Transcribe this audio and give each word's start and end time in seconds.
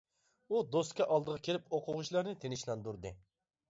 ئۇ 0.53 0.61
دوسكا 0.77 1.07
ئالدىغا 1.09 1.43
كېلىپ 1.51 1.79
ئوقۇغۇچىلارنى 1.79 2.39
تىنچلاندۇردى. 2.45 3.19